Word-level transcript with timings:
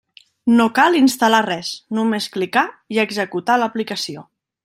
No 0.53 0.65
cal 0.79 0.95
instal·lar 0.99 1.41
res, 1.47 1.69
només 1.99 2.29
clicar 2.37 2.65
i 2.97 3.01
executar 3.05 3.61
l'aplicació. 3.65 4.27